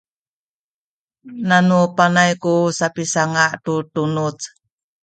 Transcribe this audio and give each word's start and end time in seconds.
nanu 1.47 1.77
panay 1.95 2.31
ku 2.43 2.53
sapisanga’ 2.77 3.45
tu 3.63 3.73
tunuz 3.93 4.39